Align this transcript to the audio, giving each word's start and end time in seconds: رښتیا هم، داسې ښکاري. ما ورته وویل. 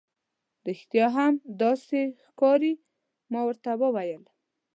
رښتیا 0.67 1.07
هم، 1.17 1.33
داسې 1.61 1.99
ښکاري. 2.25 2.73
ما 3.31 3.41
ورته 3.47 3.71
وویل. 3.81 4.23